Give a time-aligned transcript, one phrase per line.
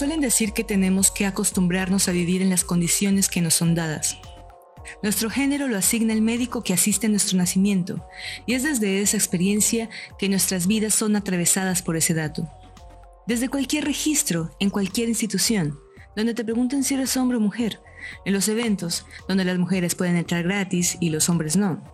[0.00, 4.16] Suelen decir que tenemos que acostumbrarnos a vivir en las condiciones que nos son dadas.
[5.02, 8.02] Nuestro género lo asigna el médico que asiste a nuestro nacimiento,
[8.46, 12.48] y es desde esa experiencia que nuestras vidas son atravesadas por ese dato.
[13.26, 15.78] Desde cualquier registro, en cualquier institución,
[16.16, 17.82] donde te pregunten si eres hombre o mujer,
[18.24, 21.84] en los eventos, donde las mujeres pueden entrar gratis y los hombres no,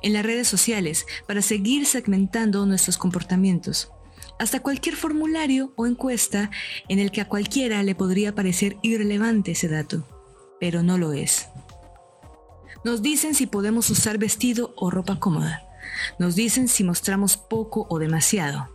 [0.00, 3.92] en las redes sociales, para seguir segmentando nuestros comportamientos,
[4.38, 6.50] hasta cualquier formulario o encuesta
[6.88, 10.06] en el que a cualquiera le podría parecer irrelevante ese dato,
[10.58, 11.48] pero no lo es.
[12.84, 15.62] Nos dicen si podemos usar vestido o ropa cómoda.
[16.18, 18.68] Nos dicen si mostramos poco o demasiado.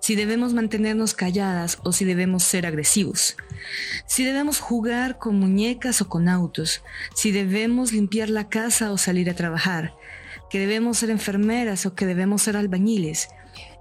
[0.00, 3.36] Si debemos mantenernos calladas o si debemos ser agresivos.
[4.06, 6.82] Si debemos jugar con muñecas o con autos.
[7.14, 9.94] Si debemos limpiar la casa o salir a trabajar.
[10.50, 13.28] Que debemos ser enfermeras o que debemos ser albañiles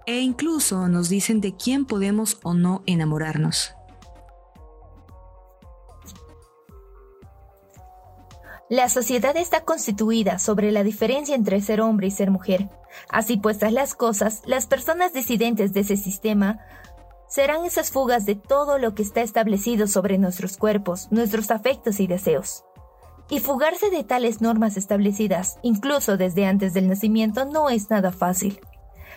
[0.06, 3.74] e incluso nos dicen de quién podemos o no enamorarnos.
[8.70, 12.70] La sociedad está constituida sobre la diferencia entre ser hombre y ser mujer.
[13.10, 16.60] Así puestas las cosas, las personas disidentes de ese sistema
[17.28, 22.08] serán esas fugas de todo lo que está establecido sobre nuestros cuerpos, nuestros afectos y
[22.08, 22.64] deseos.
[23.30, 28.60] Y fugarse de tales normas establecidas, incluso desde antes del nacimiento, no es nada fácil.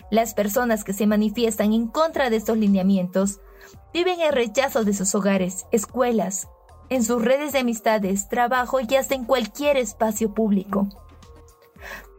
[0.09, 3.41] Las personas que se manifiestan en contra de estos lineamientos
[3.93, 6.47] viven el rechazo de sus hogares, escuelas,
[6.89, 10.87] en sus redes de amistades, trabajo y hasta en cualquier espacio público.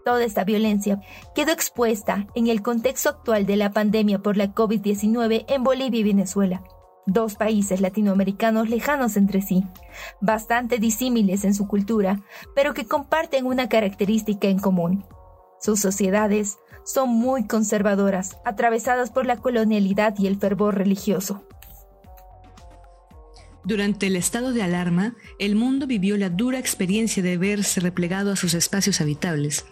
[0.04, 1.00] Toda esta violencia
[1.34, 6.04] quedó expuesta en el contexto actual de la pandemia por la COVID-19 en Bolivia y
[6.04, 6.62] Venezuela,
[7.06, 9.64] dos países latinoamericanos lejanos entre sí,
[10.20, 12.20] bastante disímiles en su cultura,
[12.54, 15.04] pero que comparten una característica en común.
[15.60, 16.58] Sus sociedades
[16.88, 21.44] son muy conservadoras, atravesadas por la colonialidad y el fervor religioso.
[23.62, 28.36] Durante el estado de alarma, el mundo vivió la dura experiencia de verse replegado a
[28.36, 29.66] sus espacios habitables,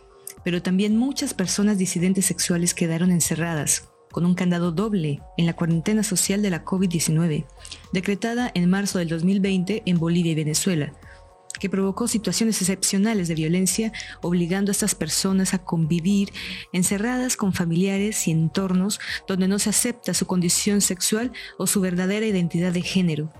[0.44, 6.02] pero también muchas personas disidentes sexuales quedaron encerradas, con un candado doble en la cuarentena
[6.02, 7.46] social de la COVID-19,
[7.94, 10.92] decretada en marzo del 2020 en Bolivia y Venezuela,
[11.58, 16.32] que provocó situaciones excepcionales de violencia, obligando a estas personas a convivir
[16.72, 22.26] encerradas con familiares y entornos donde no se acepta su condición sexual o su verdadera
[22.26, 23.32] identidad de género.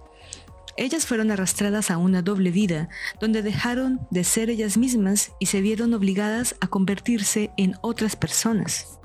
[0.79, 5.63] Ellas fueron arrastradas a una doble vida, donde dejaron de ser ellas mismas y se
[5.63, 8.99] vieron obligadas a convertirse en otras personas.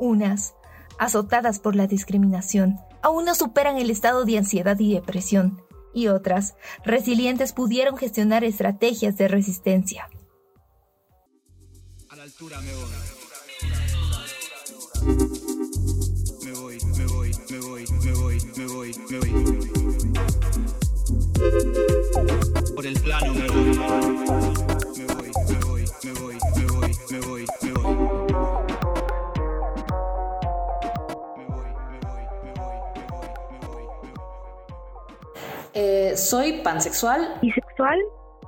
[0.00, 0.54] Unas,
[0.98, 5.62] azotadas por la discriminación, aún no superan el estado de ansiedad y depresión,
[5.92, 10.08] y otras, resilientes, pudieron gestionar estrategias de resistencia.
[12.08, 12.84] A la altura me voy.
[16.44, 19.30] Me voy, me voy, me voy, me voy, me voy, me voy.
[22.74, 23.69] Por el plano me voy.
[35.82, 37.38] Eh, soy pansexual.
[37.40, 37.98] Bisexual.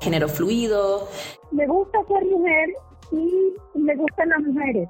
[0.02, 1.08] Género fluido.
[1.50, 2.68] Me gusta ser mujer
[3.10, 4.86] y me gustan las mujeres.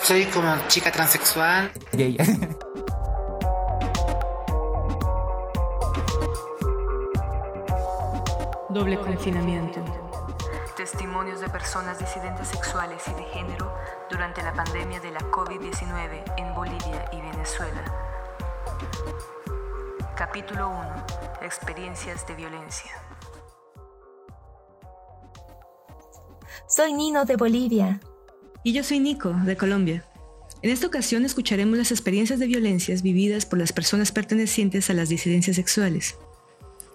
[0.00, 1.70] Soy como chica transexual.
[1.92, 2.16] Gay.
[8.70, 9.84] Doble confinamiento.
[10.78, 13.70] Testimonios de personas disidentes sexuales y de género
[14.10, 17.84] durante la pandemia de la COVID-19 en Bolivia y Venezuela.
[20.16, 21.33] Capítulo 1.
[21.44, 22.90] Experiencias de violencia.
[26.66, 28.00] Soy Nino de Bolivia.
[28.62, 30.06] Y yo soy Nico de Colombia.
[30.62, 35.10] En esta ocasión escucharemos las experiencias de violencias vividas por las personas pertenecientes a las
[35.10, 36.16] disidencias sexuales.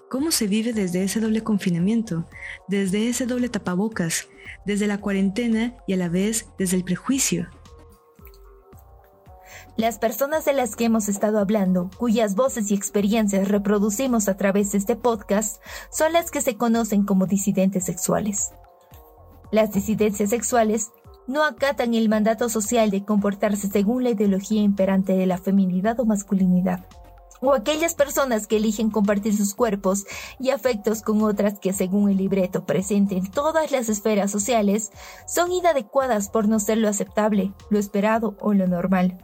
[0.09, 2.27] ¿Cómo se vive desde ese doble confinamiento,
[2.67, 4.29] desde ese doble tapabocas,
[4.65, 7.47] desde la cuarentena y a la vez desde el prejuicio?
[9.79, 14.73] Las personas de las que hemos estado hablando, cuyas voces y experiencias reproducimos a través
[14.73, 18.51] de este podcast, son las que se conocen como disidentes sexuales.
[19.53, 20.91] Las disidencias sexuales
[21.27, 26.05] no acatan el mandato social de comportarse según la ideología imperante de la feminidad o
[26.05, 26.85] masculinidad,
[27.39, 30.03] o aquellas personas que eligen compartir sus cuerpos
[30.41, 34.91] y afectos con otras que según el libreto presente en todas las esferas sociales,
[35.25, 39.23] son inadecuadas por no ser lo aceptable, lo esperado o lo normal.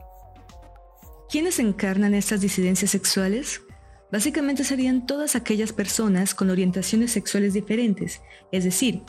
[1.30, 3.62] ¿Quiénes encarnan estas disidencias sexuales?
[4.12, 9.02] Básicamente serían todas aquellas personas con orientaciones sexuales diferentes, es decir,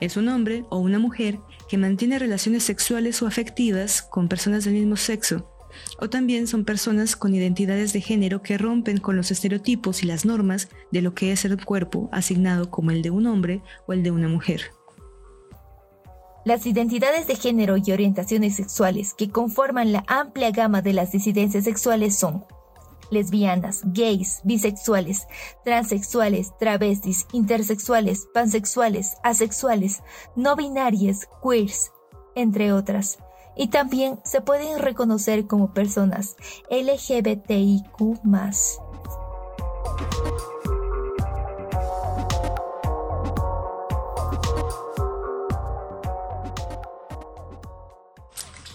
[0.00, 1.38] es un hombre o una mujer
[1.68, 5.50] que mantiene relaciones sexuales o afectivas con personas del mismo sexo,
[5.98, 10.24] o también son personas con identidades de género que rompen con los estereotipos y las
[10.24, 14.02] normas de lo que es el cuerpo asignado como el de un hombre o el
[14.02, 14.70] de una mujer.
[16.44, 21.64] Las identidades de género y orientaciones sexuales que conforman la amplia gama de las disidencias
[21.64, 22.44] sexuales son
[23.10, 25.26] lesbianas, gays, bisexuales,
[25.64, 30.02] transexuales, travestis, intersexuales, pansexuales, asexuales,
[30.36, 31.92] no binarias, queers,
[32.34, 33.18] entre otras.
[33.56, 36.36] Y también se pueden reconocer como personas
[36.70, 38.20] LGBTIQ.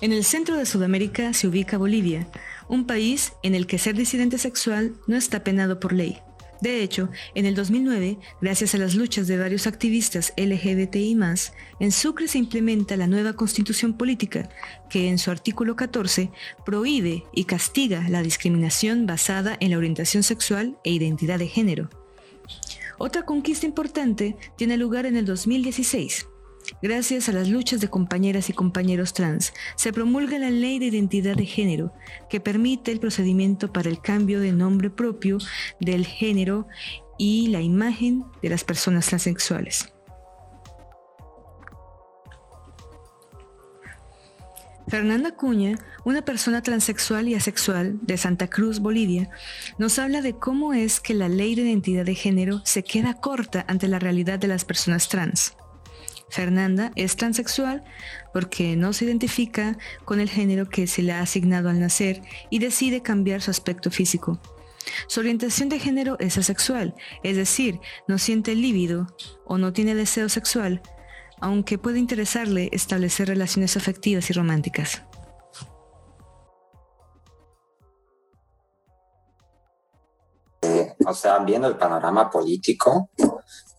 [0.01, 2.25] En el centro de Sudamérica se ubica Bolivia,
[2.69, 6.19] un país en el que ser disidente sexual no está penado por ley.
[6.61, 11.17] De hecho, en el 2009, gracias a las luchas de varios activistas LGBTI,
[11.81, 14.49] en Sucre se implementa la nueva constitución política,
[14.89, 16.31] que en su artículo 14
[16.65, 21.89] prohíbe y castiga la discriminación basada en la orientación sexual e identidad de género.
[22.97, 26.25] Otra conquista importante tiene lugar en el 2016,
[26.81, 31.35] Gracias a las luchas de compañeras y compañeros trans, se promulga la Ley de Identidad
[31.35, 31.94] de Género,
[32.29, 35.39] que permite el procedimiento para el cambio de nombre propio
[35.79, 36.67] del género
[37.17, 39.91] y la imagen de las personas transexuales.
[44.88, 49.29] Fernanda Cuña, una persona transexual y asexual de Santa Cruz, Bolivia,
[49.77, 53.65] nos habla de cómo es que la ley de identidad de género se queda corta
[53.67, 55.53] ante la realidad de las personas trans.
[56.29, 57.83] Fernanda es transexual
[58.33, 62.59] porque no se identifica con el género que se le ha asignado al nacer y
[62.59, 64.39] decide cambiar su aspecto físico.
[65.07, 69.07] Su orientación de género es asexual, es decir, no siente líbido
[69.45, 70.81] o no tiene deseo sexual,
[71.39, 75.03] aunque puede interesarle establecer relaciones afectivas y románticas.
[81.09, 83.09] o sea, viendo el panorama político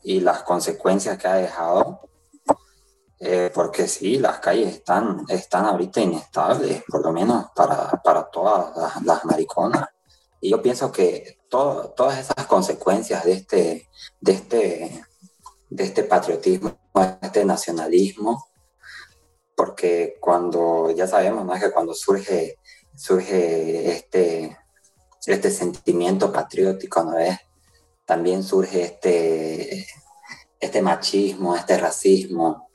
[0.03, 2.10] y las consecuencias que ha dejado,
[3.23, 9.03] eh, porque sí, las calles están, están ahorita inestables, por lo menos para, para todas
[9.05, 9.91] las, mariconas.
[10.41, 13.89] Y yo pienso que todas esas consecuencias de este,
[14.21, 15.05] de este,
[15.69, 18.49] de este patriotismo, de este nacionalismo,
[19.55, 21.55] porque cuando, ya sabemos, ¿no?
[21.55, 22.57] Es que cuando surge,
[22.97, 24.57] surge este,
[25.27, 27.39] este sentimiento patriótico, ¿no es?
[28.07, 29.87] También surge este,
[30.59, 32.70] este machismo, este racismo,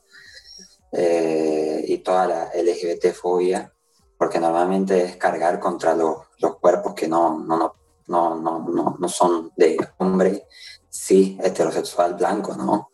[0.97, 3.69] eh, y toda la LGBT-fobia,
[4.17, 6.19] porque normalmente es cargar contra los,
[6.61, 7.75] cuerpos que no, no,
[8.07, 10.47] no, no, no, son de hombre,
[10.89, 12.91] sí, heterosexual blanco, ¿no?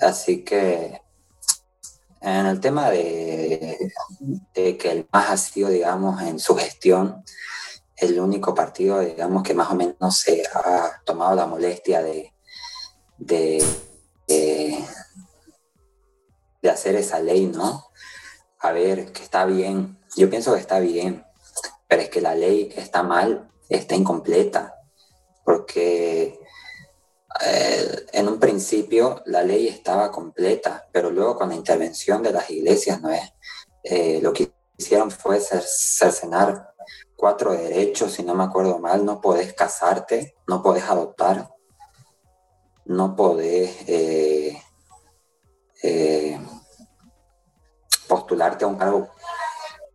[0.00, 1.02] Así que
[2.22, 3.92] en el tema de,
[4.54, 7.22] que el MAS ha sido, digamos, en su gestión,
[7.96, 12.32] el único partido, digamos, que más o menos se ha tomado la molestia de
[16.64, 17.90] de hacer esa ley, ¿no?
[18.60, 21.22] A ver, que está bien, yo pienso que está bien,
[21.86, 24.74] pero es que la ley está mal, está incompleta,
[25.44, 26.40] porque
[27.44, 32.48] eh, en un principio la ley estaba completa, pero luego con la intervención de las
[32.48, 33.34] iglesias, ¿no es?
[33.82, 36.72] Eh, lo que hicieron fue cercenar
[37.14, 41.50] cuatro derechos, si no me acuerdo mal, no podés casarte, no podés adoptar,
[42.86, 44.58] no podés eh,
[48.08, 49.10] postularte a un cargo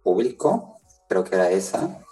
[0.03, 2.03] público, creo que era esa.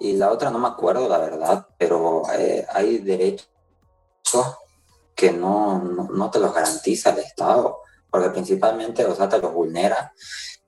[0.00, 3.48] Y la otra no me acuerdo, la verdad, pero eh, hay derechos
[5.14, 7.78] que no, no, te los garantiza el Estado,
[8.10, 10.12] porque principalmente, o sea, te los vulnera,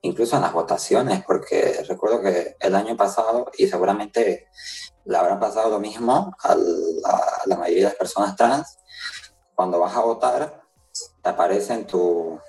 [0.02, 4.48] incluso en las votaciones, porque recuerdo que el año pasado, y seguramente
[5.04, 8.78] le habrá pasado lo mismo a la, a la mayoría de las personas trans,
[9.54, 10.62] cuando vas a votar,
[11.22, 12.40] te aparece en tu,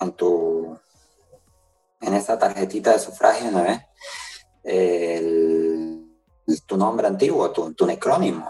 [0.00, 0.78] en tu
[2.00, 3.80] en esa tarjetita de sufragio, ¿no ves?
[6.66, 8.48] tu nombre antiguo, tu, tu necrónimo.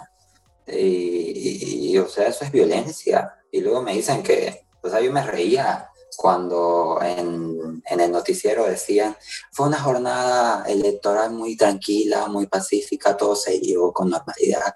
[0.67, 3.35] Y, o sea, eso es violencia.
[3.51, 8.65] Y luego me dicen que, o sea, yo me reía cuando en, en, el noticiero
[8.65, 9.17] decían,
[9.53, 14.75] fue una jornada electoral muy tranquila, muy pacífica, todo se llevó con normalidad.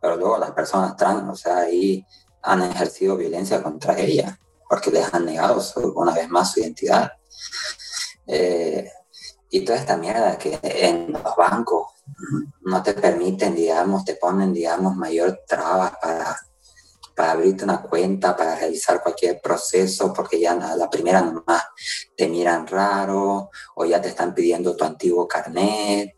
[0.00, 2.04] Pero luego las personas trans, o sea, ahí
[2.42, 5.62] han ejercido violencia contra ella, porque les han negado
[5.94, 7.12] una vez más su identidad.
[8.28, 8.90] Eh,
[9.50, 11.86] y toda esta mierda que en los bancos
[12.62, 16.36] no te permiten, digamos, te ponen, digamos, mayor trabas para,
[17.16, 21.64] para abrirte una cuenta, para realizar cualquier proceso, porque ya a la primera nomás
[22.14, 26.16] te miran raro o ya te están pidiendo tu antiguo carnet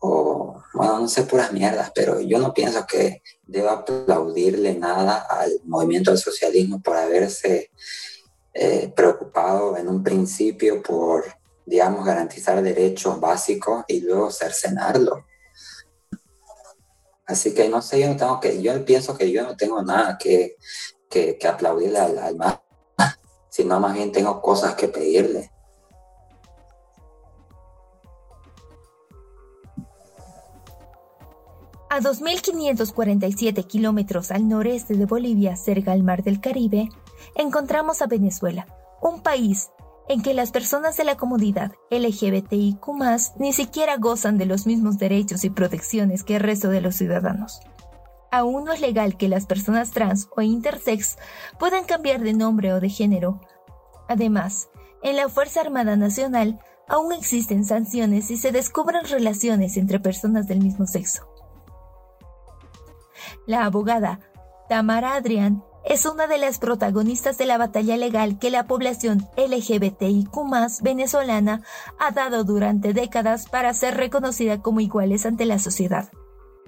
[0.00, 5.60] o, bueno, no sé, puras mierdas, pero yo no pienso que deba aplaudirle nada al
[5.64, 7.70] movimiento del socialismo por haberse
[8.60, 11.24] eh, preocupado en un principio por,
[11.64, 15.24] digamos, garantizar derechos básicos y luego cercenarlo.
[17.24, 20.18] Así que no sé, yo no tengo que, yo pienso que yo no tengo nada
[20.18, 20.56] que,
[21.08, 22.58] que, aplaudirle al, al más,
[23.48, 25.52] sino más bien tengo cosas que pedirle.
[31.90, 36.88] A 2.547 kilómetros al noreste de Bolivia, cerca al Mar del Caribe,
[37.38, 38.66] encontramos a Venezuela,
[39.00, 39.70] un país
[40.08, 42.86] en que las personas de la comunidad LGBTIQ
[43.38, 47.60] ni siquiera gozan de los mismos derechos y protecciones que el resto de los ciudadanos.
[48.30, 51.16] Aún no es legal que las personas trans o intersex
[51.58, 53.40] puedan cambiar de nombre o de género.
[54.08, 54.68] Además,
[55.02, 60.60] en la Fuerza Armada Nacional aún existen sanciones si se descubren relaciones entre personas del
[60.60, 61.26] mismo sexo.
[63.46, 64.20] La abogada
[64.68, 70.30] Tamara Adrián es una de las protagonistas de la batalla legal que la población LGBTIQ
[70.82, 71.62] venezolana
[71.98, 76.10] ha dado durante décadas para ser reconocida como iguales ante la sociedad,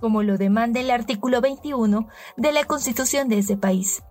[0.00, 2.08] como lo demanda el artículo 21
[2.38, 4.02] de la Constitución de ese país.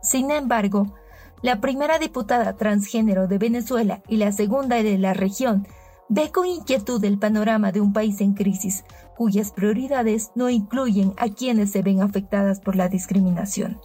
[0.00, 0.94] Sin embargo,
[1.42, 5.66] la primera diputada transgénero de Venezuela y la segunda de la región
[6.08, 8.84] ve con inquietud el panorama de un país en crisis,
[9.16, 13.80] cuyas prioridades no incluyen a quienes se ven afectadas por la discriminación.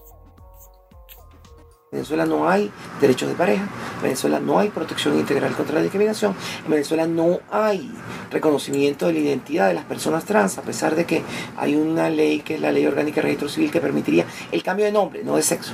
[1.91, 2.71] En Venezuela no hay
[3.01, 3.63] derechos de pareja,
[3.98, 6.33] en Venezuela no hay protección integral contra la discriminación,
[6.63, 7.91] en Venezuela no hay
[8.31, 11.21] reconocimiento de la identidad de las personas trans, a pesar de que
[11.57, 14.86] hay una ley que es la Ley Orgánica de Registro Civil que permitiría el cambio
[14.86, 15.74] de nombre, no de sexo,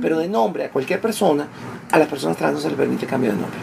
[0.00, 1.48] pero de nombre a cualquier persona,
[1.90, 3.58] a las personas trans no se les permite el cambio de nombre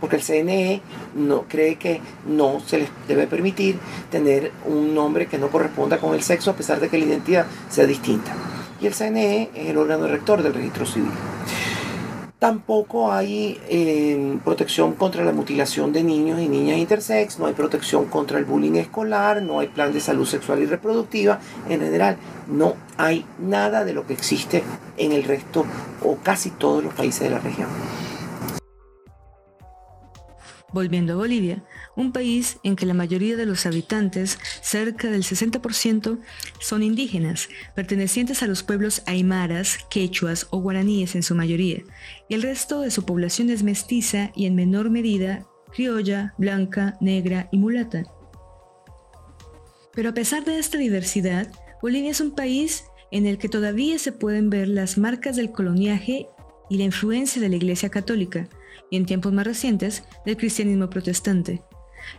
[0.00, 0.82] porque el CNE
[1.14, 3.78] no, cree que no se les debe permitir
[4.10, 7.46] tener un nombre que no corresponda con el sexo a pesar de que la identidad
[7.70, 8.32] sea distinta.
[8.82, 11.08] Y el CNE es el órgano rector del registro civil.
[12.44, 18.04] Tampoco hay eh, protección contra la mutilación de niños y niñas intersex, no hay protección
[18.04, 21.40] contra el bullying escolar, no hay plan de salud sexual y reproductiva.
[21.70, 24.62] En general, no hay nada de lo que existe
[24.98, 25.64] en el resto
[26.02, 27.68] o casi todos los países de la región.
[30.74, 31.62] Volviendo a Bolivia,
[31.94, 36.18] un país en que la mayoría de los habitantes, cerca del 60%,
[36.58, 41.84] son indígenas, pertenecientes a los pueblos aymaras, quechuas o guaraníes en su mayoría,
[42.28, 47.48] y el resto de su población es mestiza y en menor medida criolla, blanca, negra
[47.52, 48.02] y mulata.
[49.94, 51.52] Pero a pesar de esta diversidad,
[51.82, 56.26] Bolivia es un país en el que todavía se pueden ver las marcas del coloniaje
[56.68, 58.48] y la influencia de la Iglesia Católica,
[58.90, 61.62] y en tiempos más recientes del cristianismo protestante.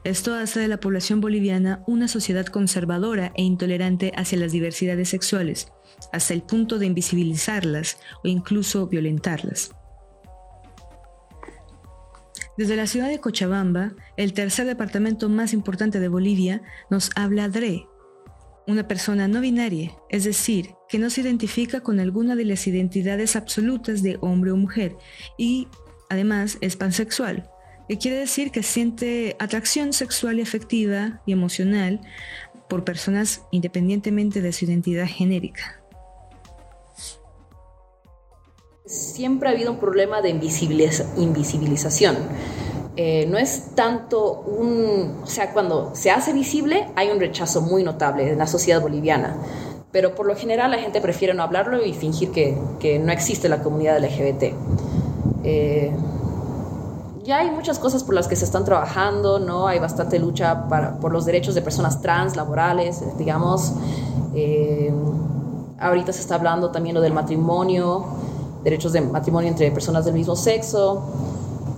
[0.03, 5.71] Esto hace de la población boliviana una sociedad conservadora e intolerante hacia las diversidades sexuales,
[6.11, 9.71] hasta el punto de invisibilizarlas o incluso violentarlas.
[12.57, 17.85] Desde la ciudad de Cochabamba, el tercer departamento más importante de Bolivia, nos habla Dre,
[18.67, 23.35] una persona no binaria, es decir, que no se identifica con alguna de las identidades
[23.35, 24.95] absolutas de hombre o mujer
[25.37, 25.67] y
[26.09, 27.49] Además, es pansexual,
[27.87, 32.01] que quiere decir que siente atracción sexual y afectiva y emocional
[32.67, 35.81] por personas independientemente de su identidad genérica.
[38.85, 42.17] Siempre ha habido un problema de invisibilización.
[42.97, 47.83] Eh, no es tanto un, o sea, cuando se hace visible hay un rechazo muy
[47.83, 49.35] notable en la sociedad boliviana,
[49.91, 53.49] pero por lo general la gente prefiere no hablarlo y fingir que, que no existe
[53.49, 54.53] la comunidad LGBT.
[55.45, 55.91] Eh,
[57.23, 59.67] ya hay muchas cosas por las que se están trabajando, ¿no?
[59.67, 63.73] Hay bastante lucha para, por los derechos de personas trans, laborales, digamos.
[64.33, 64.93] Eh,
[65.79, 68.05] ahorita se está hablando también lo del matrimonio,
[68.63, 71.03] derechos de matrimonio entre personas del mismo sexo,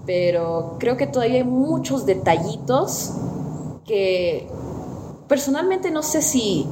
[0.05, 3.11] pero creo que todavía hay muchos detallitos
[3.85, 4.49] que
[5.27, 6.67] personalmente no sé si...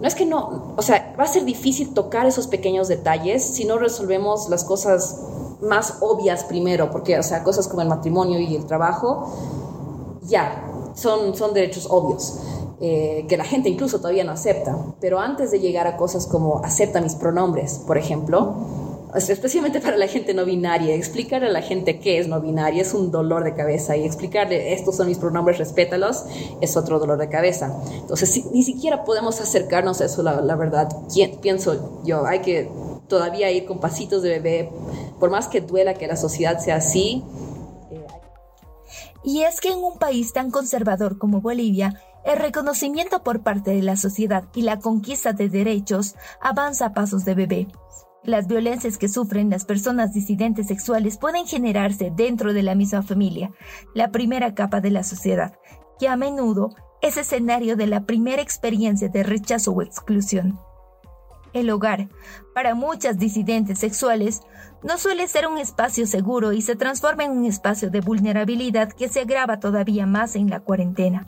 [0.00, 3.64] No es que no, o sea, va a ser difícil tocar esos pequeños detalles si
[3.64, 5.20] no resolvemos las cosas
[5.62, 9.32] más obvias primero, porque, o sea, cosas como el matrimonio y el trabajo,
[10.22, 10.64] ya,
[10.94, 12.38] son, son derechos obvios.
[12.84, 14.76] Eh, que la gente incluso todavía no acepta.
[15.00, 18.56] Pero antes de llegar a cosas como acepta mis pronombres, por ejemplo,
[19.14, 22.94] especialmente para la gente no binaria, explicar a la gente qué es no binaria es
[22.94, 26.24] un dolor de cabeza y explicarle estos son mis pronombres, respétalos,
[26.60, 27.72] es otro dolor de cabeza.
[27.94, 30.88] Entonces, ni siquiera podemos acercarnos a eso, la, verdad.
[31.40, 32.68] Pienso yo, hay que
[33.12, 34.70] todavía ir con pasitos de bebé,
[35.20, 37.22] por más que duela que la sociedad sea así.
[37.90, 38.06] Eh,
[39.22, 43.82] y es que en un país tan conservador como Bolivia, el reconocimiento por parte de
[43.82, 47.68] la sociedad y la conquista de derechos avanza a pasos de bebé.
[48.24, 53.50] Las violencias que sufren las personas disidentes sexuales pueden generarse dentro de la misma familia,
[53.94, 55.52] la primera capa de la sociedad,
[55.98, 56.70] que a menudo
[57.02, 60.58] es escenario de la primera experiencia de rechazo o exclusión.
[61.52, 62.08] El hogar,
[62.54, 64.40] para muchas disidentes sexuales,
[64.82, 69.08] no suele ser un espacio seguro y se transforma en un espacio de vulnerabilidad que
[69.08, 71.26] se agrava todavía más en la cuarentena.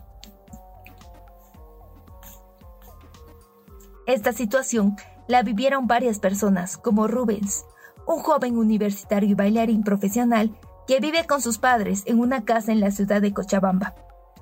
[4.06, 4.96] Esta situación
[5.28, 7.64] la vivieron varias personas, como Rubens,
[8.06, 12.80] un joven universitario y bailarín profesional que vive con sus padres en una casa en
[12.80, 13.94] la ciudad de Cochabamba.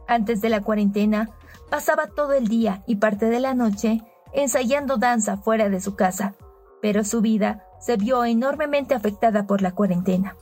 [0.09, 1.31] Antes de la cuarentena,
[1.71, 6.35] pasaba todo el día y parte de la noche ensayando danza fuera de su casa,
[6.81, 10.37] pero su vida se vio enormemente afectada por la cuarentena.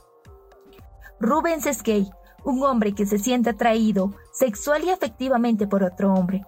[1.19, 2.09] Rubens es gay,
[2.43, 6.43] un hombre que se siente atraído sexual y afectivamente por otro hombre.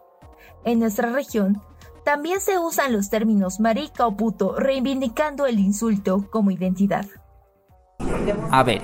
[0.64, 1.62] En nuestra región,
[2.04, 7.06] también se usan los términos marica o puto, reivindicando el insulto como identidad.
[8.52, 8.82] A ver,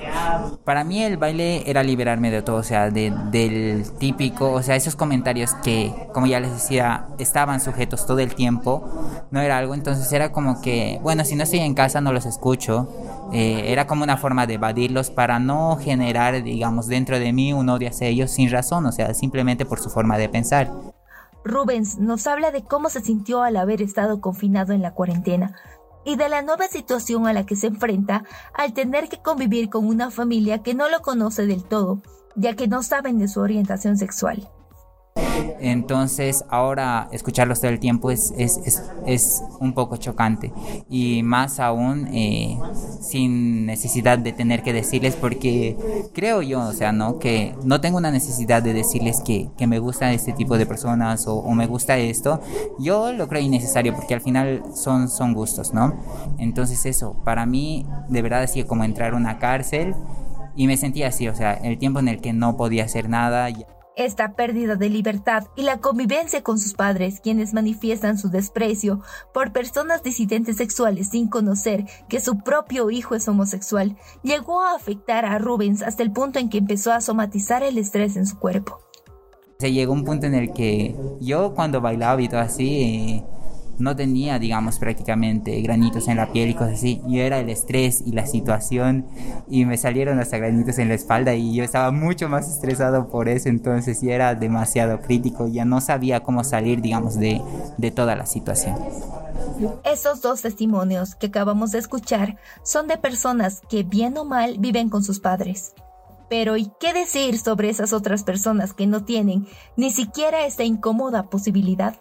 [0.64, 4.96] para mí el baile era liberarme de todo, o sea, del típico, o sea, esos
[4.96, 8.84] comentarios que, como ya les decía, estaban sujetos todo el tiempo,
[9.30, 12.26] no era algo, entonces era como que, bueno, si no estoy en casa no los
[12.26, 12.88] escucho,
[13.32, 17.68] eh, era como una forma de evadirlos para no generar, digamos, dentro de mí un
[17.68, 20.70] odio hacia ellos sin razón, o sea, simplemente por su forma de pensar.
[21.44, 25.54] Rubens nos habla de cómo se sintió al haber estado confinado en la cuarentena
[26.04, 29.86] y de la nueva situación a la que se enfrenta al tener que convivir con
[29.86, 32.02] una familia que no lo conoce del todo,
[32.36, 34.50] ya que no saben de su orientación sexual.
[35.60, 40.52] Entonces ahora escucharlos todo el tiempo es, es, es, un poco chocante
[40.88, 42.58] y más aún eh,
[43.00, 45.76] sin necesidad de tener que decirles porque
[46.14, 47.18] creo yo, o sea, ¿no?
[47.18, 51.26] Que no tengo una necesidad de decirles que, que me gusta este tipo de personas
[51.26, 52.40] o, me gusta esto.
[52.78, 55.94] Yo lo creo innecesario porque al final son, son gustos, ¿no?
[56.38, 59.94] Entonces eso, para mí de verdad ha como entrar a una cárcel
[60.56, 63.50] y me sentía así, o sea, el tiempo en el que no podía hacer nada.
[63.96, 69.00] Esta pérdida de libertad y la convivencia con sus padres, quienes manifiestan su desprecio
[69.34, 75.24] por personas disidentes sexuales sin conocer que su propio hijo es homosexual, llegó a afectar
[75.24, 78.80] a Rubens hasta el punto en que empezó a somatizar el estrés en su cuerpo.
[79.58, 83.22] Se llegó un punto en el que yo cuando bailaba y todo así,
[83.80, 87.02] no tenía, digamos, prácticamente granitos en la piel y cosas así.
[87.06, 89.06] Yo era el estrés y la situación
[89.48, 93.28] y me salieron hasta granitos en la espalda y yo estaba mucho más estresado por
[93.28, 97.40] eso, entonces y era demasiado crítico, ya no sabía cómo salir, digamos, de,
[97.78, 98.76] de toda la situación.
[99.84, 104.88] Estos dos testimonios que acabamos de escuchar son de personas que bien o mal viven
[104.88, 105.74] con sus padres.
[106.28, 111.28] Pero ¿y qué decir sobre esas otras personas que no tienen ni siquiera esta incómoda
[111.28, 111.96] posibilidad?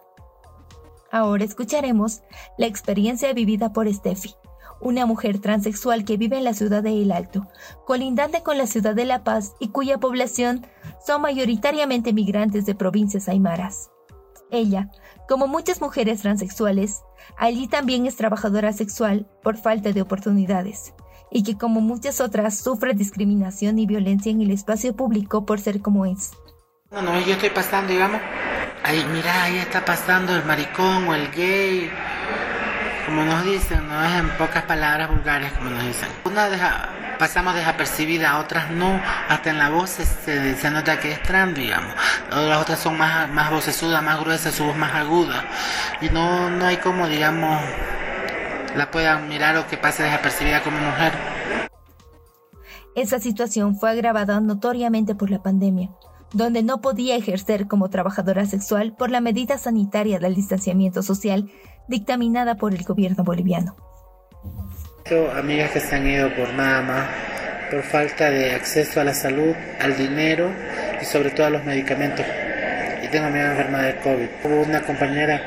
[1.11, 2.21] Ahora escucharemos
[2.57, 4.35] la experiencia vivida por Steffi,
[4.81, 7.47] una mujer transexual que vive en la ciudad de El Alto,
[7.85, 10.65] colindante con la ciudad de La Paz y cuya población
[11.05, 13.89] son mayoritariamente migrantes de provincias aymaras.
[14.51, 14.89] Ella,
[15.27, 17.01] como muchas mujeres transexuales,
[17.37, 20.93] allí también es trabajadora sexual por falta de oportunidades,
[21.31, 25.81] y que como muchas otras sufre discriminación y violencia en el espacio público por ser
[25.81, 26.31] como es.
[26.91, 28.19] No, no, yo estoy pasando, digamos,
[28.89, 31.91] ahí, mira, ahí está pasando el maricón o el gay,
[33.05, 36.09] como nos dicen, no es en pocas palabras vulgares, como nos dicen.
[36.25, 38.99] Una deja, pasamos desapercibida, otras no,
[39.29, 41.93] hasta en la voz se, se nota que es trans, digamos.
[42.31, 45.43] Las otras son más, más vocesudas, más gruesas, su voz más aguda.
[46.01, 47.61] Y no, no hay como, digamos,
[48.75, 51.13] la puedan mirar o que pase desapercibida como mujer.
[52.95, 55.89] Esa situación fue agravada notoriamente por la pandemia
[56.33, 61.49] donde no podía ejercer como trabajadora sexual por la medida sanitaria del distanciamiento social
[61.87, 63.75] dictaminada por el gobierno boliviano.
[65.35, 67.07] Amigas que se han ido por nada más,
[67.71, 70.51] por falta de acceso a la salud, al dinero
[71.01, 72.23] y sobre todo a los medicamentos.
[73.03, 74.27] Y tengo amigas enferma de COVID.
[74.43, 75.41] Hubo una compañera,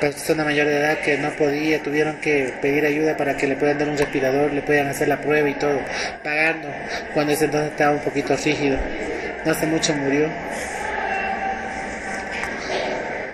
[0.00, 3.78] persona mayor de edad que no podía, tuvieron que pedir ayuda para que le puedan
[3.78, 5.80] dar un respirador, le puedan hacer la prueba y todo,
[6.22, 6.68] pagando,
[7.14, 8.76] cuando ese entonces estaba un poquito rígido
[9.44, 10.28] no hace mucho murió.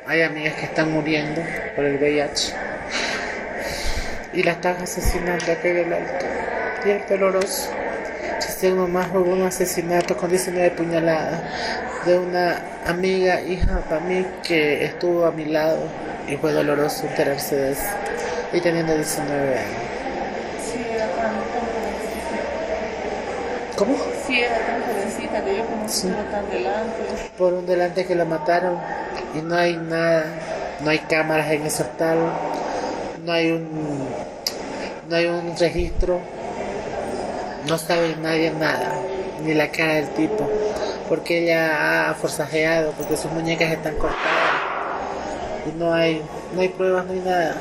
[0.07, 1.43] Hay amigas que están muriendo
[1.75, 2.55] por el VIH.
[4.33, 6.27] y la están asesinando aquí en el alto.
[6.85, 7.71] Y es doloroso.
[8.39, 11.41] Este más hubo un asesinato con 19 puñaladas
[12.07, 15.89] de una amiga, hija para mí, que estuvo a mi lado
[16.29, 17.83] y fue doloroso enterarse de eso.
[18.53, 19.87] Y teniendo 19 años.
[23.77, 23.95] ¿Cómo?
[24.27, 25.06] Sí, era tan jovencita que
[27.39, 28.79] Por un delante que la mataron
[29.35, 30.25] y no hay nada,
[30.81, 32.19] no hay cámaras en ese hospital,
[33.25, 34.09] no hay un,
[35.09, 36.21] no hay un registro,
[37.69, 38.93] no sabe nadie nada,
[39.43, 40.49] ni la cara del tipo,
[41.09, 44.47] porque ella ha forzajeado, porque sus muñecas están cortadas
[45.67, 46.23] y no hay,
[46.55, 47.57] no hay pruebas, no hay nada.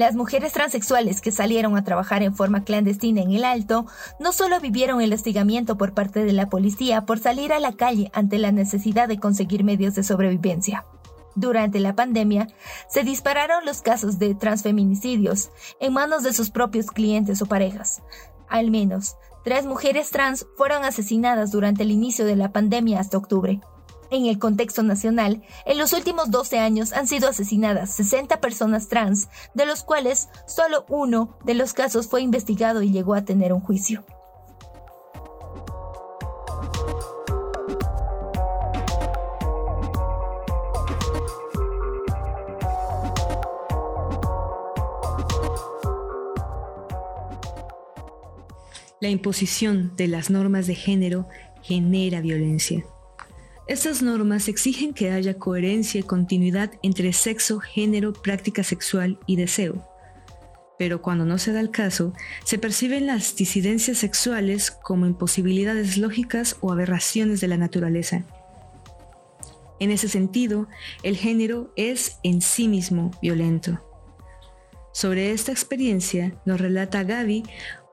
[0.00, 3.84] Las mujeres transexuales que salieron a trabajar en forma clandestina en el Alto
[4.18, 8.10] no solo vivieron el hostigamiento por parte de la policía por salir a la calle
[8.14, 10.86] ante la necesidad de conseguir medios de sobrevivencia.
[11.34, 12.46] Durante la pandemia,
[12.88, 18.00] se dispararon los casos de transfeminicidios en manos de sus propios clientes o parejas.
[18.48, 23.60] Al menos, tres mujeres trans fueron asesinadas durante el inicio de la pandemia hasta octubre.
[24.12, 29.28] En el contexto nacional, en los últimos 12 años han sido asesinadas 60 personas trans,
[29.54, 33.60] de los cuales solo uno de los casos fue investigado y llegó a tener un
[33.60, 34.04] juicio.
[49.00, 51.28] La imposición de las normas de género
[51.62, 52.84] genera violencia.
[53.70, 59.86] Estas normas exigen que haya coherencia y continuidad entre sexo, género, práctica sexual y deseo.
[60.76, 66.56] Pero cuando no se da el caso, se perciben las disidencias sexuales como imposibilidades lógicas
[66.60, 68.24] o aberraciones de la naturaleza.
[69.78, 70.66] En ese sentido,
[71.04, 73.78] el género es en sí mismo violento.
[74.92, 77.44] Sobre esta experiencia nos relata Gaby,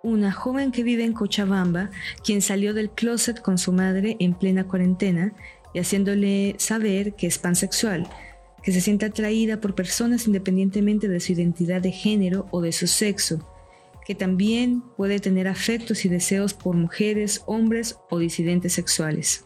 [0.01, 1.91] una joven que vive en Cochabamba,
[2.23, 5.33] quien salió del closet con su madre en plena cuarentena
[5.73, 8.09] y haciéndole saber que es pansexual,
[8.63, 12.87] que se siente atraída por personas independientemente de su identidad de género o de su
[12.87, 13.39] sexo,
[14.05, 19.45] que también puede tener afectos y deseos por mujeres, hombres o disidentes sexuales.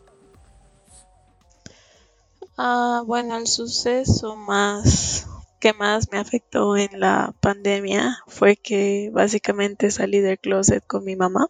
[2.57, 5.27] Ah, bueno, el suceso más
[5.59, 11.15] que más me afectó en la pandemia fue que básicamente salí del closet con mi
[11.15, 11.49] mamá.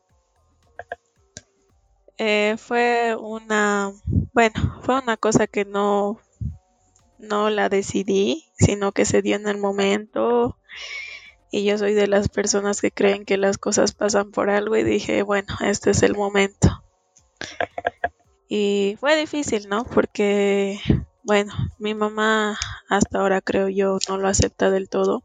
[2.23, 3.91] Eh, fue una,
[4.31, 6.19] bueno, fue una cosa que no,
[7.17, 10.55] no la decidí, sino que se dio en el momento.
[11.49, 14.83] Y yo soy de las personas que creen que las cosas pasan por algo y
[14.83, 16.83] dije, bueno, este es el momento.
[18.47, 19.83] Y fue difícil, ¿no?
[19.83, 20.79] Porque,
[21.23, 22.55] bueno, mi mamá
[22.87, 25.23] hasta ahora creo yo no lo acepta del todo.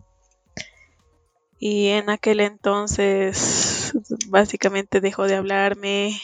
[1.58, 3.92] Y en aquel entonces
[4.28, 6.18] básicamente dejó de hablarme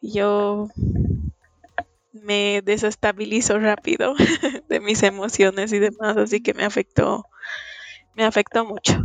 [0.00, 0.68] yo
[2.12, 4.14] me desestabilizo rápido
[4.68, 7.24] de mis emociones y demás, así que me afectó,
[8.14, 9.04] me afectó mucho.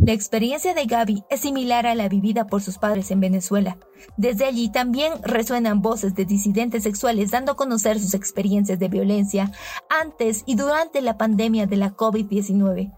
[0.00, 3.76] La experiencia de Gaby es similar a la vivida por sus padres en Venezuela.
[4.16, 9.52] Desde allí también resuenan voces de disidentes sexuales dando a conocer sus experiencias de violencia
[9.90, 12.90] antes y durante la pandemia de la COVID-19.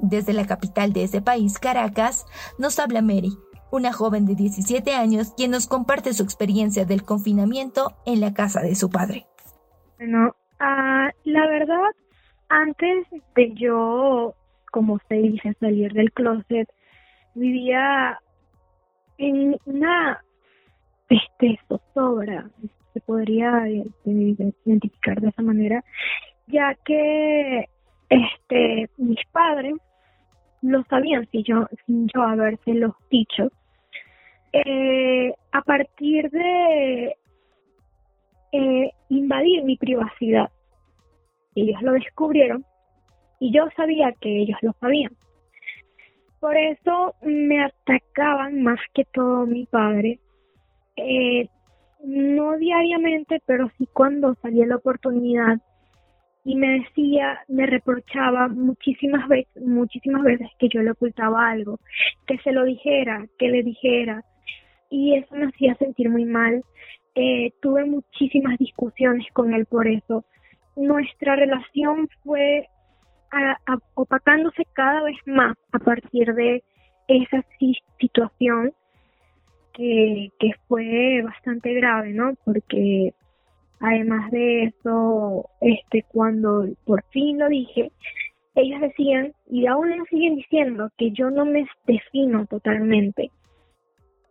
[0.00, 2.26] Desde la capital de ese país, Caracas,
[2.58, 3.32] nos habla Mary,
[3.70, 8.60] una joven de 17 años quien nos comparte su experiencia del confinamiento en la casa
[8.60, 9.26] de su padre.
[9.98, 11.90] Bueno, ah, la verdad,
[12.48, 14.34] antes de yo,
[14.72, 16.68] como se dice, salir del closet,
[17.34, 18.18] vivía
[19.18, 20.22] en una
[21.08, 22.50] este, zozobra,
[22.92, 23.64] se podría
[24.64, 25.84] identificar de esa manera,
[26.46, 27.68] ya que
[28.08, 29.74] este mis padres
[30.62, 33.50] lo sabían si yo, sin yo habérselos dicho.
[34.52, 37.16] Eh, a partir de
[38.52, 40.50] eh, invadir mi privacidad,
[41.54, 42.64] ellos lo descubrieron
[43.40, 45.12] y yo sabía que ellos lo sabían.
[46.40, 50.20] Por eso me atacaban más que todo mi padre,
[50.96, 51.48] eh,
[52.04, 55.60] no diariamente, pero sí cuando salía la oportunidad
[56.44, 61.80] y me decía, me reprochaba muchísimas veces, muchísimas veces que yo le ocultaba algo,
[62.26, 64.22] que se lo dijera, que le dijera,
[64.90, 66.62] y eso me hacía sentir muy mal.
[67.14, 70.24] Eh, tuve muchísimas discusiones con él por eso.
[70.76, 72.66] Nuestra relación fue
[73.94, 76.62] opacándose cada vez más a partir de
[77.08, 77.44] esa
[77.98, 78.72] situación
[79.74, 82.34] que, que fue bastante grave, ¿no?
[82.44, 83.12] Porque
[83.80, 87.92] Además de eso, este, cuando por fin lo dije,
[88.56, 93.30] ellos decían, y aún lo siguen diciendo, que yo no me defino totalmente,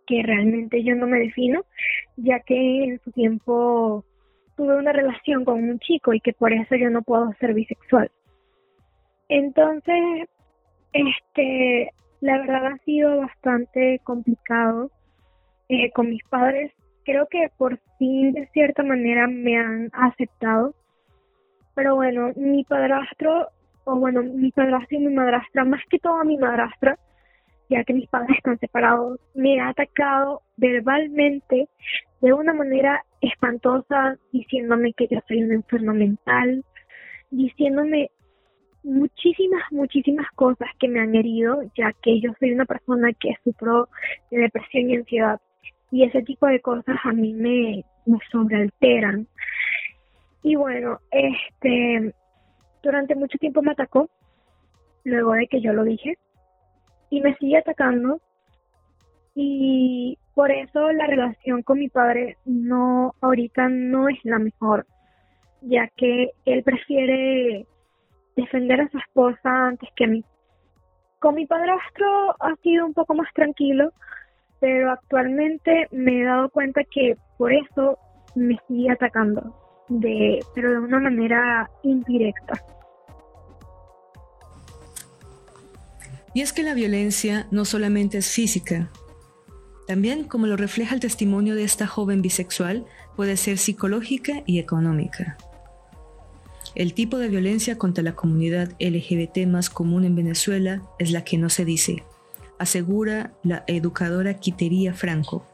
[0.07, 1.63] que realmente yo no me defino,
[2.15, 4.03] ya que en su tiempo
[4.55, 8.09] tuve una relación con un chico y que por eso yo no puedo ser bisexual.
[9.29, 10.27] Entonces,
[10.93, 11.91] este,
[12.21, 14.89] la verdad ha sido bastante complicado
[15.69, 16.71] eh, con mis padres.
[17.03, 20.73] Creo que por fin, de cierta manera, me han aceptado.
[21.75, 23.49] Pero bueno, mi padrastro,
[23.83, 26.97] o bueno, mi padrastro y mi madrastra, más que todo mi madrastra,
[27.69, 31.67] ya que mis padres están separados, me ha atacado verbalmente
[32.21, 36.63] de una manera espantosa, diciéndome que yo soy una enferma mental,
[37.29, 38.09] diciéndome
[38.83, 43.89] muchísimas, muchísimas cosas que me han herido, ya que yo soy una persona que sufro
[44.31, 45.41] de depresión y ansiedad.
[45.91, 49.27] Y ese tipo de cosas a mí me, me sobrealteran.
[50.43, 52.13] Y bueno, este,
[52.81, 54.09] durante mucho tiempo me atacó,
[55.03, 56.17] luego de que yo lo dije,
[57.09, 58.19] y me sigue atacando.
[59.35, 64.85] Y por eso la relación con mi padre no, ahorita no es la mejor,
[65.61, 67.65] ya que él prefiere
[68.35, 70.23] defender a su esposa antes que a mí.
[71.19, 73.91] Con mi padrastro ha sido un poco más tranquilo,
[74.59, 77.97] pero actualmente me he dado cuenta que por eso
[78.35, 79.55] me sigue atacando,
[79.89, 82.53] de, pero de una manera indirecta.
[86.33, 88.91] Y es que la violencia no solamente es física,
[89.87, 92.85] también, como lo refleja el testimonio de esta joven bisexual,
[93.15, 95.37] puede ser psicológica y económica.
[96.75, 101.37] El tipo de violencia contra la comunidad LGBT más común en Venezuela es la que
[101.37, 102.03] no se dice,
[102.59, 105.47] asegura la educadora Quitería Franco,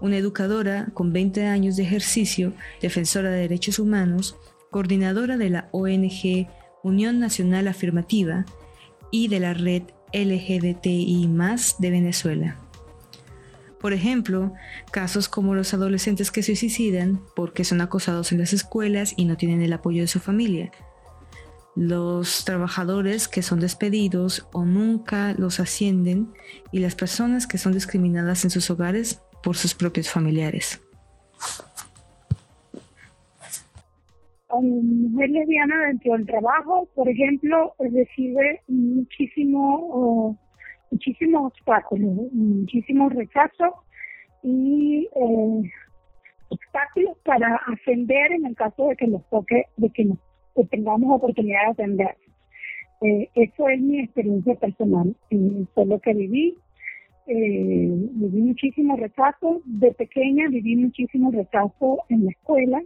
[0.00, 4.38] una educadora con 20 años de ejercicio, defensora de derechos humanos,
[4.70, 6.48] coordinadora de la ONG
[6.82, 8.46] Unión Nacional Afirmativa
[9.10, 11.28] y de la red LGBTI
[11.78, 12.56] de Venezuela.
[13.80, 14.52] Por ejemplo,
[14.90, 19.36] casos como los adolescentes que se suicidan porque son acosados en las escuelas y no
[19.36, 20.72] tienen el apoyo de su familia.
[21.76, 26.32] Los trabajadores que son despedidos o nunca los ascienden
[26.72, 30.80] y las personas que son discriminadas en sus hogares por sus propios familiares.
[34.60, 40.38] Mujer lesbiana dentro del trabajo, por ejemplo, recibe muchísimo
[40.90, 43.74] muchísimos obstáculos, muchísimos rechazos
[44.42, 45.70] y eh,
[46.48, 50.18] obstáculos para ascender en el caso de que nos toque, de que, nos,
[50.70, 52.16] tengamos oportunidad de ascender.
[53.02, 56.56] Eh, eso es mi experiencia personal, eh, fue lo que viví.
[57.26, 62.82] Eh, viví muchísimo rechazo, de pequeña viví muchísimo rechazo en la escuela.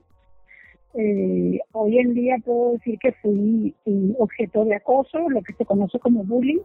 [0.94, 3.74] Eh, hoy en día puedo decir que fui
[4.18, 6.60] objeto de acoso, lo que se conoce como bullying.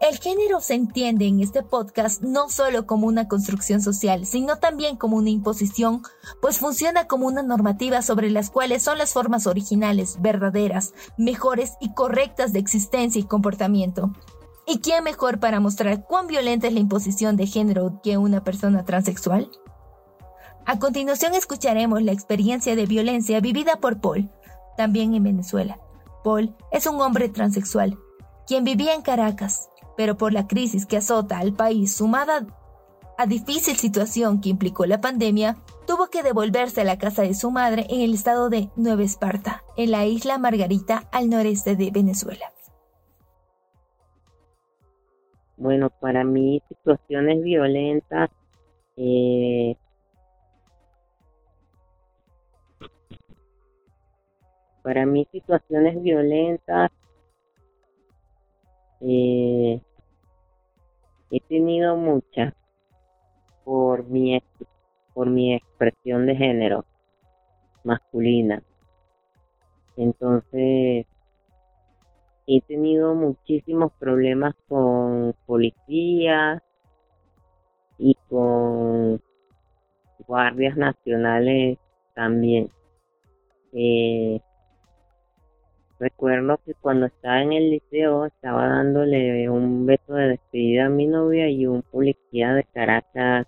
[0.00, 4.96] El género se entiende en este podcast no solo como una construcción social, sino también
[4.96, 6.00] como una imposición,
[6.40, 11.92] pues funciona como una normativa sobre las cuales son las formas originales, verdaderas, mejores y
[11.92, 14.10] correctas de existencia y comportamiento.
[14.66, 18.86] ¿Y quién mejor para mostrar cuán violenta es la imposición de género que una persona
[18.86, 19.50] transexual?
[20.70, 24.30] A continuación escucharemos la experiencia de violencia vivida por Paul,
[24.76, 25.80] también en Venezuela.
[26.22, 27.98] Paul es un hombre transexual,
[28.46, 32.46] quien vivía en Caracas, pero por la crisis que azota al país sumada
[33.18, 35.56] a difícil situación que implicó la pandemia,
[35.88, 39.64] tuvo que devolverse a la casa de su madre en el estado de Nueva Esparta,
[39.76, 42.46] en la isla Margarita al noreste de Venezuela.
[45.56, 48.30] Bueno, para mí situaciones violentas
[48.96, 49.76] eh,
[54.82, 56.90] para mí situaciones violentas
[59.00, 59.80] eh,
[61.30, 62.54] he tenido muchas
[63.64, 64.42] por mi
[65.14, 66.84] por mi expresión de género
[67.84, 68.62] masculina.
[69.96, 71.06] Entonces
[72.46, 76.62] he tenido muchísimos problemas con policías
[77.98, 79.20] y con
[80.26, 81.78] guardias nacionales
[82.14, 82.70] también.
[83.72, 84.40] Eh,
[86.00, 91.06] Recuerdo que cuando estaba en el liceo estaba dándole un beso de despedida a mi
[91.06, 93.46] novia y un policía de Caracas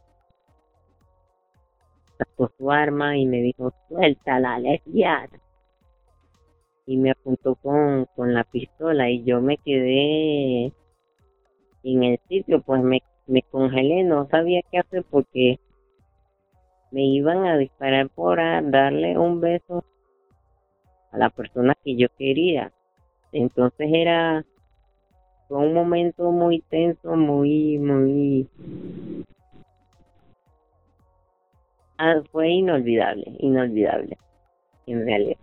[2.18, 5.40] sacó su arma y me dijo, suelta la lesbiana.
[6.84, 10.74] Y me apuntó con, con la pistola y yo me quedé
[11.84, 15.58] en el sitio, pues me, me congelé, no sabía qué hacer porque
[16.90, 19.86] me iban a disparar por darle un beso
[21.12, 22.72] a la persona que yo quería.
[23.32, 24.44] Entonces era
[25.52, 28.48] fue un momento muy tenso, muy, muy...
[31.98, 34.16] Ah, fue inolvidable, inolvidable,
[34.86, 35.36] en realidad.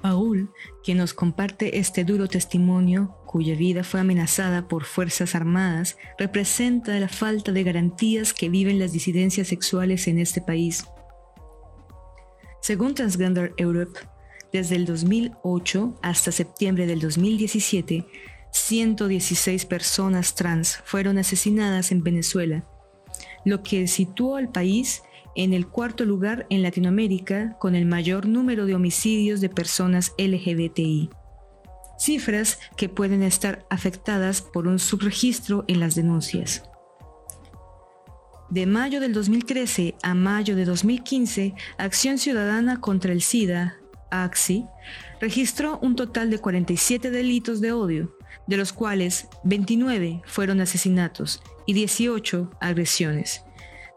[0.00, 0.50] Paul,
[0.82, 7.08] quien nos comparte este duro testimonio, cuya vida fue amenazada por fuerzas armadas, representa la
[7.08, 10.84] falta de garantías que viven las disidencias sexuales en este país.
[12.60, 13.98] Según Transgender Europe,
[14.52, 18.06] desde el 2008 hasta septiembre del 2017,
[18.52, 22.64] 116 personas trans fueron asesinadas en Venezuela,
[23.44, 25.02] lo que situó al país
[25.34, 31.10] en el cuarto lugar en Latinoamérica con el mayor número de homicidios de personas LGBTI.
[31.98, 36.62] Cifras que pueden estar afectadas por un subregistro en las denuncias.
[38.50, 43.78] De mayo del 2013 a mayo de 2015, Acción Ciudadana contra el SIDA,
[44.10, 44.66] AXI,
[45.20, 51.72] registró un total de 47 delitos de odio, de los cuales 29 fueron asesinatos y
[51.72, 53.42] 18 agresiones.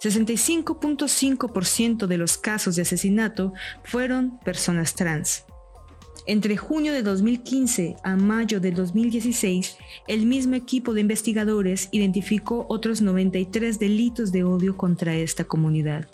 [0.02, 5.47] 65.5% de los casos de asesinato fueron personas trans.
[6.30, 9.78] Entre junio de 2015 a mayo de 2016,
[10.10, 16.06] el mismo equipo de investigadores identificó otros 93 delitos de odio contra esta comunidad.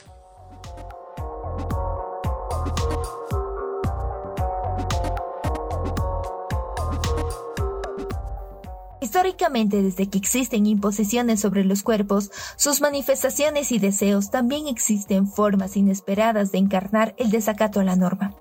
[9.01, 15.75] Históricamente, desde que existen imposiciones sobre los cuerpos, sus manifestaciones y deseos también existen formas
[15.75, 18.35] inesperadas de encarnar el desacato a la norma.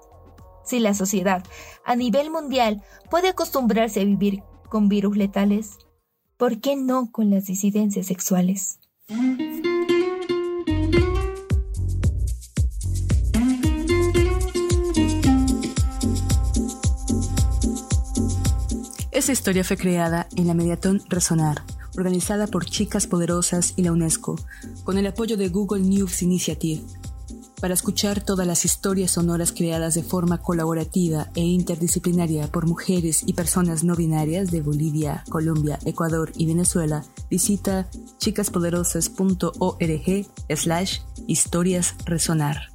[0.72, 1.44] Si la sociedad,
[1.84, 5.76] a nivel mundial, puede acostumbrarse a vivir con virus letales,
[6.38, 8.78] ¿por qué no con las disidencias sexuales?
[19.10, 21.64] Esta historia fue creada en la Mediatón Resonar,
[21.98, 24.36] organizada por Chicas Poderosas y la UNESCO,
[24.84, 26.80] con el apoyo de Google News Initiative.
[27.62, 33.34] Para escuchar todas las historias sonoras creadas de forma colaborativa e interdisciplinaria por mujeres y
[33.34, 37.86] personas no binarias de Bolivia, Colombia, Ecuador y Venezuela, visita
[38.18, 40.98] chicaspoderosas.org slash
[41.28, 42.72] historias resonar.